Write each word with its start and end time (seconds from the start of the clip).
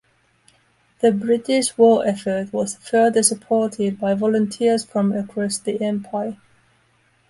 The 1.01 1.11
British 1.11 1.77
war 1.77 2.07
effort 2.07 2.51
was 2.51 2.75
further 2.77 3.21
supported 3.21 3.99
by 3.99 4.15
volunteers 4.15 4.83
from 4.83 5.13
across 5.13 5.59
the 5.59 5.79
Empire. 5.79 6.37